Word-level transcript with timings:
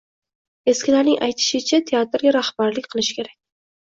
Eskilarning 0.71 1.19
aytishicha, 1.27 1.79
teatrga 1.91 2.33
rahbarlik 2.37 2.89
qilish 2.95 3.11
kerak. 3.19 3.37